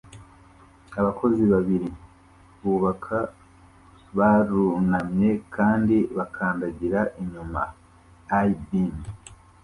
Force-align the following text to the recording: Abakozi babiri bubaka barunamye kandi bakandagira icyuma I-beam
Abakozi 0.99 1.43
babiri 1.53 1.89
bubaka 2.61 3.17
barunamye 4.17 5.29
kandi 5.55 5.97
bakandagira 6.17 6.99
icyuma 7.23 7.63
I-beam 8.47 8.95